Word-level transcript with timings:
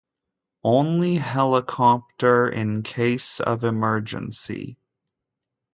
Only 0.63 1.17
helicopter 1.17 2.47
in 2.49 2.81
case 2.81 3.39
of 3.39 3.63
emergency. 3.63 4.79